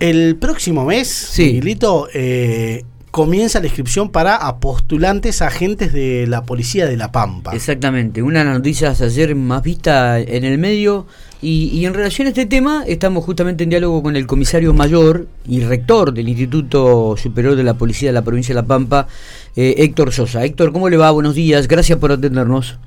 [0.00, 1.44] El próximo mes, Sí.
[1.44, 7.52] Miguelito, eh, comienza la inscripción para postulantes agentes de la policía de La Pampa.
[7.54, 11.06] Exactamente, una de las noticias ayer más vista en el medio
[11.42, 15.26] y, y en relación a este tema estamos justamente en diálogo con el comisario mayor
[15.46, 19.06] y rector del Instituto Superior de la Policía de la Provincia de La Pampa,
[19.54, 20.44] eh, Héctor Sosa.
[20.44, 21.10] Héctor, ¿cómo le va?
[21.10, 22.78] Buenos días, gracias por atendernos.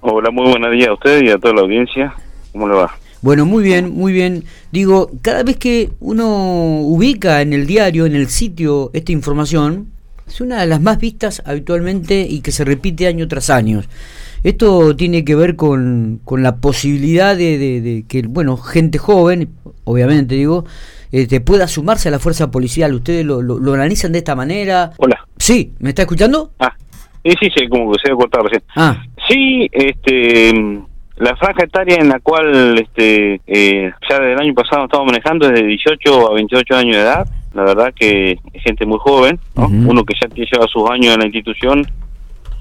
[0.00, 2.14] Hola, muy buenos días a usted y a toda la audiencia.
[2.50, 2.92] ¿Cómo le va?
[3.22, 4.44] Bueno, muy bien, muy bien.
[4.72, 9.86] Digo, cada vez que uno ubica en el diario, en el sitio, esta información,
[10.26, 13.82] es una de las más vistas habitualmente y que se repite año tras año.
[14.42, 19.50] Esto tiene que ver con, con la posibilidad de, de- de que, bueno, gente joven,
[19.84, 20.64] obviamente digo,
[21.12, 22.92] este, pueda sumarse a la fuerza policial.
[22.94, 24.90] ¿Ustedes lo, lo, lo analizan de esta manera?
[24.98, 25.28] Hola.
[25.38, 26.52] Sí, ¿me está escuchando?
[26.58, 26.74] Ah,
[27.24, 28.64] sí, sí, como que se ha cortado recién.
[28.74, 30.50] Ah, Sí, este,
[31.22, 35.46] la franja etaria en la cual este, eh, ya desde el año pasado estamos manejando
[35.46, 37.26] es de 18 a 28 años de edad.
[37.54, 39.38] La verdad que es gente muy joven.
[39.54, 41.86] Uno que ya lleva sus años en la institución,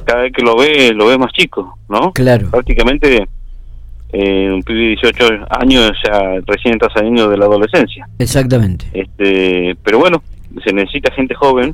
[0.05, 2.11] cada vez que lo ve, lo ve más chico, ¿no?
[2.11, 2.51] claro.
[2.51, 3.27] Prácticamente
[4.13, 8.07] eh, un pibe de 18 años ya recién está saliendo de la adolescencia.
[8.19, 8.85] Exactamente.
[8.93, 10.21] este pero bueno
[10.65, 11.73] se necesita gente joven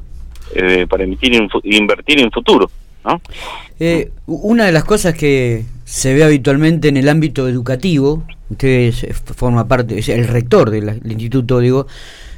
[0.53, 2.69] eh, para emitir invertir en futuro
[3.03, 3.19] no
[3.79, 9.13] Eh, una de las cosas que se ve habitualmente en el ámbito educativo, usted eh,
[9.13, 11.87] forma parte, es el rector del instituto, digo,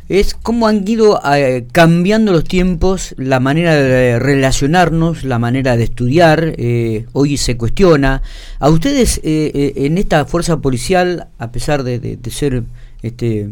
[0.08, 5.84] es cómo han ido eh, cambiando los tiempos, la manera de relacionarnos, la manera de
[5.86, 8.22] estudiar, eh, hoy se cuestiona.
[8.60, 12.64] A ustedes eh, eh, en esta fuerza policial, a pesar de, de- de ser
[13.02, 13.50] este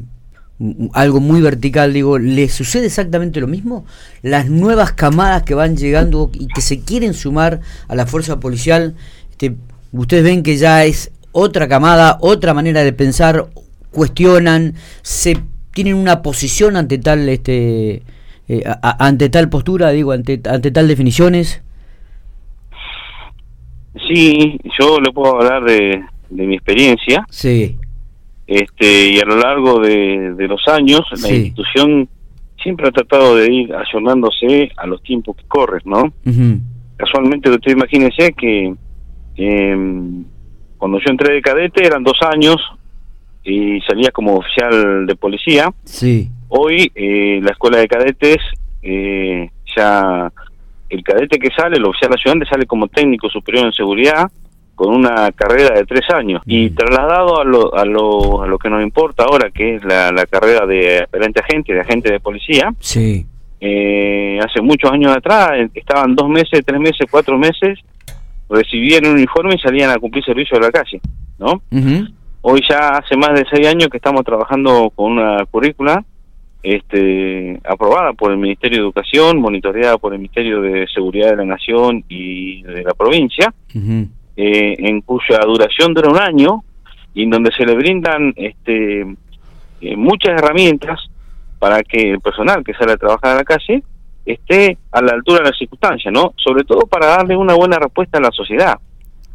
[0.94, 3.86] algo muy vertical, digo, ¿les sucede exactamente lo mismo?
[4.24, 8.96] Las nuevas camadas que van llegando y que se quieren sumar a la fuerza policial,
[9.30, 9.56] este,
[9.92, 13.46] ustedes ven que ya es otra camada, otra manera de pensar,
[13.92, 15.38] cuestionan, se
[15.74, 18.02] tienen una posición ante tal este
[18.50, 21.62] eh, a- ante tal postura, digo, ante, ante tal definiciones.
[24.08, 27.26] sí yo le puedo hablar de, de mi experiencia.
[27.30, 27.78] Sí,
[28.46, 32.08] este y a lo largo de, de los años la institución
[32.64, 36.60] siempre ha tratado de ir ayornándose a los tiempos que corren no ujú,
[36.96, 38.74] casualmente usted imagínese que
[39.38, 40.24] em,
[40.78, 42.58] cuando yo entré de cadete eran dos años
[43.44, 45.72] y salía como oficial de policía.
[45.86, 48.38] Sí, Hoy eh, la escuela de cadetes
[48.82, 50.32] eh, ya
[50.90, 54.32] el cadete que sale, el oficial ayudante sale como técnico superior en seguridad
[54.76, 56.42] con una carrera de tres años.
[56.46, 56.76] Y Mm.
[56.76, 60.26] trasladado a lo, a lo, a lo que nos importa ahora que es la, la
[60.26, 63.26] carrera de aspirante agente, de agente de policía, sí,
[63.60, 67.80] eh, hace muchos años atrás eh, estaban dos meses, tres meses, cuatro meses,
[68.50, 71.02] recibían un uniforme y salían a cumplir servicio de la calle,
[71.38, 71.62] ¿no?
[72.42, 76.04] Hoy ya hace más de seis años que estamos trabajando con una currícula
[76.64, 81.46] este, aprobada por el Ministerio de Educación, monitoreada por el Ministerio de Seguridad de la
[81.46, 86.64] Nación y de la provincia, eh, en cuya duración dura un año
[87.14, 89.02] y en donde se le brindan este,
[89.82, 91.00] eh, muchas herramientas
[91.60, 93.84] para que el personal que sale a trabajar a la calle
[94.34, 96.34] esté a la altura de las circunstancias, ¿no?
[96.38, 98.78] Sobre todo para darle una buena respuesta a la sociedad.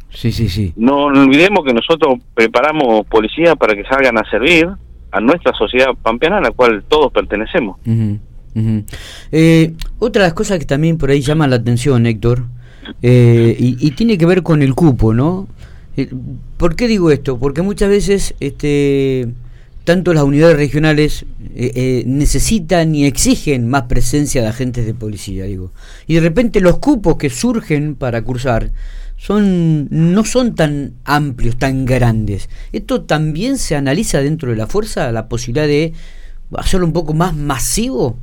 [0.09, 0.73] sí, sí, sí.
[0.75, 4.67] No olvidemos que nosotros preparamos policía para que salgan a servir
[5.11, 7.77] a nuestra sociedad pampeana a la cual todos pertenecemos.
[7.85, 8.19] Ujú.
[9.31, 12.43] Eh, otra de las cosas que también por ahí llama la atención, Héctor,
[13.01, 15.47] eh, y, y tiene que ver con el cupo, ¿no?
[15.97, 16.09] Eh,
[16.57, 17.37] ¿Por qué digo esto?
[17.37, 19.27] Porque muchas veces este,
[19.83, 25.45] tanto las unidades regionales eh, eh, necesitan y exigen más presencia de agentes de policía,
[25.45, 25.71] digo.
[26.07, 28.71] Y de repente los cupos que surgen para cursar
[29.17, 32.49] son no son tan amplios, tan grandes.
[32.71, 35.93] Esto también se analiza dentro de la fuerza, la posibilidad de
[36.57, 38.17] hacerlo un poco más masivo.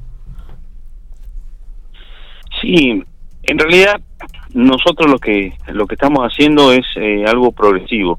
[2.61, 3.03] Sí,
[3.43, 4.01] en realidad
[4.53, 8.19] nosotros lo que lo que estamos haciendo es eh, algo progresivo.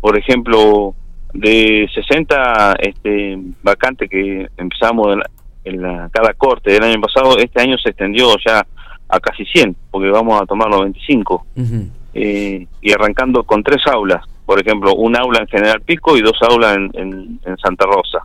[0.00, 0.94] Por ejemplo,
[1.38, 5.30] de 60 este, vacantes que empezamos en, la-
[5.64, 8.66] en la- cada corte del año pasado, este año se extendió ya
[9.08, 11.46] a casi 100, porque vamos a tomar los 25.
[11.56, 16.22] Ujú, eh, y arrancando con tres aulas, por ejemplo, un aula en General Pico y
[16.22, 18.20] dos aulas en, en- en Santa Rosa.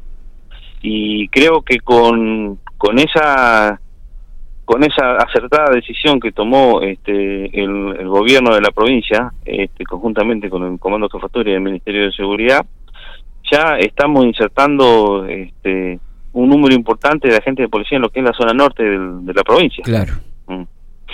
[0.82, 3.80] Y creo que con, con esa
[4.66, 10.50] con esa acertada decisión que tomó este, el, el gobierno de la provincia, este, conjuntamente
[10.50, 12.66] con el Comando de Jefatura y el Ministerio de Seguridad,
[13.52, 16.00] ya estamos insertando este,
[16.34, 19.26] un número importante de agentes de policía en lo que es la zona norte del-
[19.26, 19.84] de la provincia.
[19.84, 20.14] Claro.
[20.48, 20.64] Mm.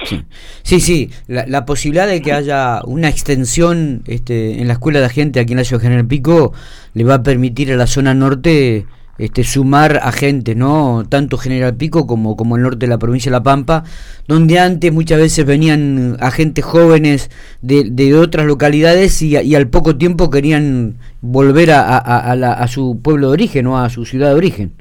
[0.03, 0.23] Sí,
[0.61, 5.05] sí, sí, la, la posibilidad de que haya una extensión este, en la escuela de
[5.07, 6.53] agente aquí en la ciudad de General Pico
[6.93, 8.85] le va a permitir a la zona norte
[9.17, 11.03] este, sumar a gente, ¿no?
[11.09, 13.83] Tanto General Pico como, como el norte de la provincia de La Pampa,
[14.27, 17.29] donde antes muchas veces venían agentes jóvenes
[17.61, 22.67] de, de otras localidades y, y, al poco tiempo querían volver a, a, la, a
[22.67, 24.73] su pueblo de origen o a su ciudad de origen.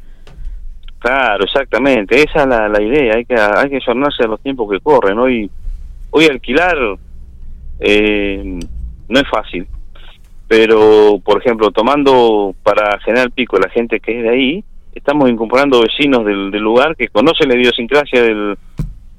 [0.98, 5.18] Claro, exactamente, esa es la, idea, hay que hay que a los tiempos que corren.
[5.18, 5.48] Hoy,
[6.10, 6.76] hoy alquilar
[7.78, 8.58] eh,
[9.08, 9.68] no es fácil,
[10.48, 14.64] pero por ejemplo, tomando para General Pico la gente que es de ahí,
[14.94, 18.56] estamos incorporando vecinos del, del lugar que conocen la idiosincrasia del,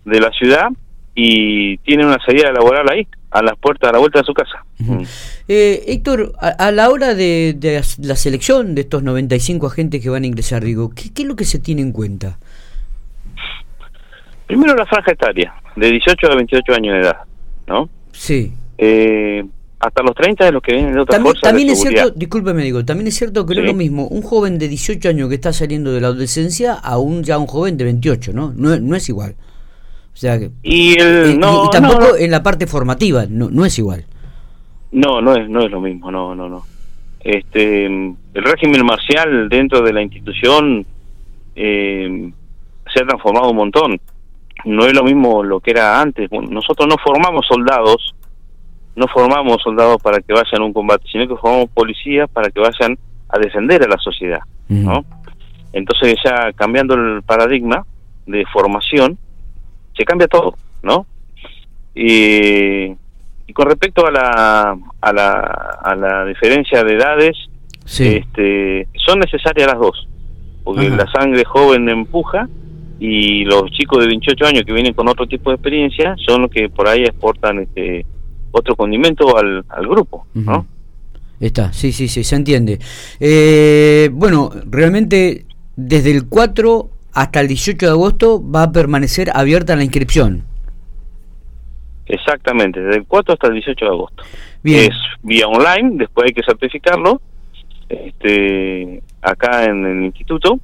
[0.05, 0.69] de la ciudad
[1.13, 4.63] y tienen una salida laboral ahí, a las puertas, a la vuelta de su casa.
[5.47, 10.23] Eh, Héctor, a, la hora de, de, la selección de estos 95 agentes que van
[10.23, 12.37] a ingresar, digo, ¿qué, ¿qué, es lo que se tiene en cuenta?
[14.45, 17.17] Primero la franja etaria, de 18 a 28 años de edad,
[17.65, 17.89] ¿no?
[18.11, 18.53] Sí.
[18.77, 19.43] Eh,
[19.79, 22.83] hasta los 30 de los que vienen de otra también, También es cierto, discúlpeme, digo,
[22.83, 23.59] también es cierto que sí.
[23.59, 26.73] no es lo mismo un joven de 18 años que está saliendo de la adolescencia
[26.73, 28.53] a un ya un joven de 28, ¿no?
[28.55, 29.35] No, no es igual.
[30.13, 33.49] O sea, que, y, el, y, no, y, tampoco no, en la parte formativa, no,
[33.51, 34.05] no es igual.
[34.91, 36.63] No, no es, no es lo mismo, no, no, no.
[37.19, 40.85] Este, el régimen marcial dentro de la institución
[41.55, 42.31] eh,
[42.91, 43.99] se ha transformado un montón.
[44.65, 46.31] No es lo mismo lo que era antes.
[46.31, 48.15] Nosotros no formamos soldados,
[48.97, 52.59] no formamos soldados para que vayan a un combate, sino que formamos policías para que
[52.59, 52.97] vayan
[53.29, 55.05] a defender a la sociedad, ¿no?
[55.71, 57.85] Entonces ya cambiando el paradigma
[58.25, 59.15] de formación,
[59.95, 61.05] se cambia todo, ¿no?
[61.93, 62.87] Y,
[63.45, 65.39] y con respecto a la, a la
[65.83, 67.37] a la diferencia de edades,
[67.85, 68.15] sí.
[68.17, 70.07] este, son necesarias las dos,
[70.63, 70.95] porque Ajá.
[70.95, 72.49] la sangre joven empuja
[72.99, 76.51] y los chicos de 28 años que vienen con otro tipo de experiencia son los
[76.51, 78.07] que por ahí exportan este
[78.57, 80.41] otro condimento al, al grupo, ¿no?
[80.41, 80.65] Uh -huh.
[81.39, 82.79] Está, sí, sí, sí, se entiende.
[83.19, 85.45] Eh, bueno, realmente
[85.75, 90.43] desde el 4 hasta el 18 de agosto va a permanecer abierta la inscripción.
[92.07, 94.23] Exactamente, desde el 4 hasta el 18 de agosto.
[94.63, 94.91] Bien.
[94.91, 97.21] Es vía online, después hay que certificarlo
[97.89, 100.59] este, acá en el instituto,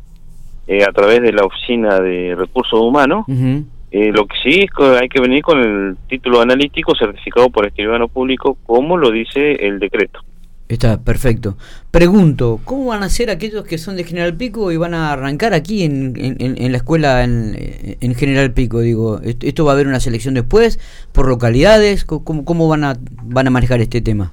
[0.67, 3.25] eh, a través de la Oficina de Recursos Humanos.
[3.27, 3.65] Uh -huh.
[3.95, 7.67] Eh, lo que sí es que hay que venir con el título analítico certificado por
[7.67, 10.19] escribano público, como lo dice el decreto.
[10.67, 11.57] Está perfecto.
[11.91, 15.53] Pregunto, ¿cómo van a ser aquellos que son de General Pico y van a arrancar
[15.53, 17.53] aquí en, en, en la escuela en,
[18.01, 18.79] en, General Pico?
[18.79, 20.79] Digo, ¿esto va a haber una selección después
[21.11, 22.03] por localidades?
[22.03, 24.31] ¿Cómo, cómo van, a, van a manejar este tema?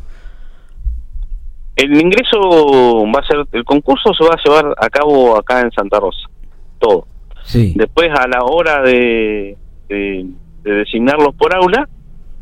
[1.76, 5.70] El ingreso va a ser, el concurso se va a llevar a cabo acá en
[5.72, 6.30] Santa Rosa,
[6.78, 7.06] todo.
[7.44, 7.72] Sí.
[7.76, 9.56] Después a la hora de,
[9.88, 10.26] de,
[10.62, 11.88] de designarlos por aula,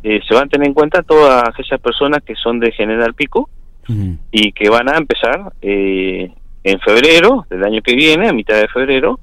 [0.02, 3.48] eh, se van a tener en cuenta todas aquellas personas que son de General Pico,
[3.90, 4.18] Uh -huh.
[4.30, 6.30] y que van a empezar eh,
[6.62, 9.18] en febrero del año que viene, a mitad de febrero,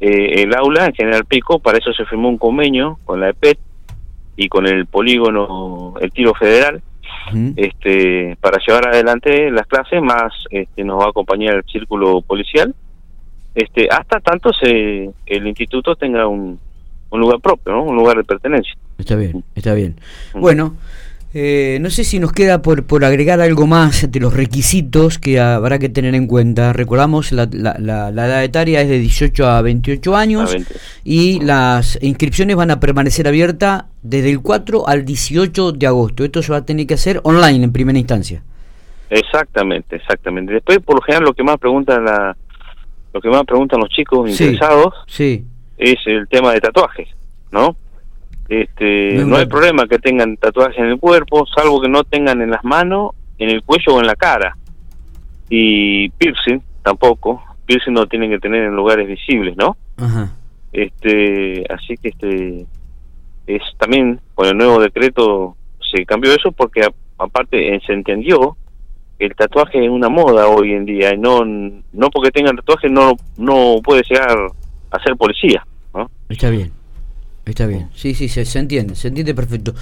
[0.00, 3.58] eh, el aula en General Pico, para eso se firmó un convenio con la EPET
[4.34, 6.80] y con el polígono, el tiro federal,
[7.30, 7.52] uh -huh.
[7.56, 12.74] este para llevar adelante las clases, más este, nos va a acompañar el círculo policial,
[13.56, 16.58] este hasta tanto se el instituto tenga un,
[17.10, 17.82] un lugar propio, ¿no?
[17.84, 18.74] un lugar de pertenencia.
[18.98, 19.96] Está bien, está bien.
[20.34, 20.76] Bueno,
[21.32, 25.40] eh, no sé si nos queda por, por agregar algo más de los requisitos que
[25.40, 26.74] habrá que tener en cuenta.
[26.74, 30.74] Recordamos, la, la, la, la edad etaria es de 18 a 28 años a 20.
[31.04, 36.24] y las inscripciones van a permanecer abiertas desde el 4 al 18 de agosto.
[36.24, 38.42] Esto se va a tener que hacer online en primera instancia.
[39.08, 40.52] Exactamente, exactamente.
[40.52, 42.36] Después, por lo general, lo que más preguntan la,
[43.16, 45.44] lo que más preguntan los chicos sí, interesados sí.
[45.78, 47.08] es el tema de tatuajes,
[47.50, 47.74] ¿no?
[48.48, 52.50] este no, hay problema que tengan tatuajes en el cuerpo salvo que no tengan en
[52.50, 54.56] las manos en el cuello o en la cara
[55.48, 60.30] y piercing tampoco piercing no tienen que tener en lugares visibles no Ajá.
[60.72, 62.66] este así que este
[63.48, 65.56] es también con el nuevo decreto
[65.90, 66.86] se cambió eso porque
[67.18, 68.56] aparte eh, se entendió
[69.18, 73.12] el tatuaje es una moda hoy en día y no no porque tengan tatuaje no
[73.36, 74.36] no puede llegar
[74.90, 76.10] a ser policía ¿no?
[76.28, 76.72] está bien
[77.46, 79.72] Está bien, sí, sí, se, se, entiende, se entiende perfecto.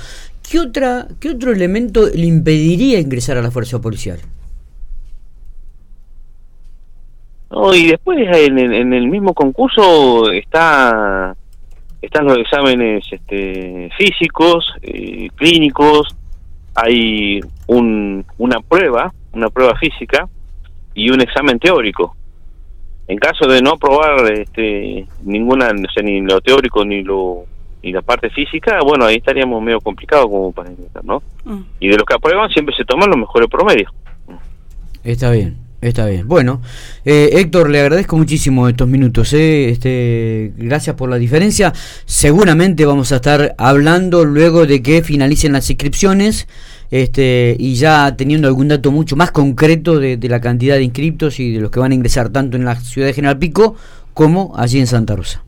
[0.47, 4.19] ¿Qué, otra, ¿Qué otro elemento le impediría ingresar a la fuerza policial?
[7.51, 11.35] No, y después en, en el mismo concurso está
[12.03, 16.15] están los exámenes este, físicos, eh, clínicos,
[16.75, 20.29] hay un, una prueba, una prueba física
[20.95, 22.17] y un examen teórico.
[23.07, 27.45] En caso de no aprobar este, ninguna, no sé, ni lo teórico ni lo
[27.83, 31.23] y la parte física, bueno, ahí estaríamos medio complicados como para ingresar, ¿no?
[31.45, 31.61] Mm.
[31.81, 33.93] Y de los que aprueban siempre se toman los mejores promedios.
[35.03, 36.27] Está bien, Está bien.
[36.27, 36.63] Bueno,
[37.05, 39.35] eh, Héctor, le agradezco muchísimo estos minutos.
[39.35, 39.69] Eh.
[39.69, 41.73] Este, gracias por la diferencia.
[42.07, 46.49] Seguramente vamos a estar hablando luego de que finalicen las inscripciones
[46.91, 51.53] este, y ya teniendo algún dato mucho más concreto de, la cantidad de inscriptos y
[51.53, 53.77] de los que van a ingresar tanto en la ciudad de General Pico
[54.15, 55.45] como allí en Santa Rosa.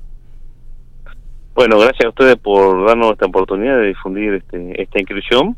[1.54, 5.56] Bueno, gracias a ustedes por darnos esta oportunidad de difundir este, esta inscripción,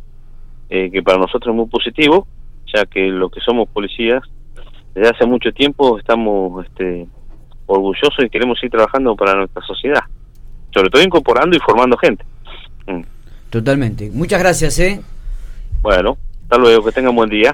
[0.70, 2.28] eh, que para nosotros es muy positivo,
[2.73, 4.23] ya que los que somos policías,
[4.99, 7.07] desde hace mucho tiempo estamos este,
[7.67, 10.00] orgullosos y queremos ir trabajando para nuestra sociedad,
[10.75, 12.25] sobre todo incorporando y formando gente.
[12.87, 13.02] Mm.
[13.49, 14.11] Totalmente.
[14.12, 15.00] Muchas gracias, ¿eh?
[15.83, 17.47] Bueno, hasta luego, que tengan buen día.